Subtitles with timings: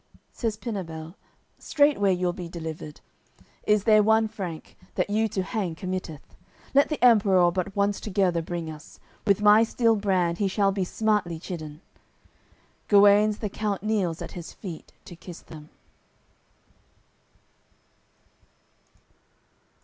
[0.31, 1.13] Says Pinabel:
[1.59, 3.01] "Straightway you'll be delivered.
[3.67, 6.35] Is there one Frank, that you to hang committeth?
[6.73, 10.83] Let the Emperour but once together bring us, With my steel brand he shall be
[10.85, 11.81] smartly chidden."
[12.87, 15.69] Guenes the count kneels at his feet to kiss them.